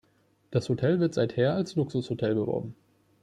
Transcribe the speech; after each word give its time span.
Das 0.49 0.67
Hotel 0.67 0.99
wird 0.99 1.13
seither 1.13 1.53
als 1.53 1.75
Luxushotel 1.75 2.33
beworben. 2.33 2.73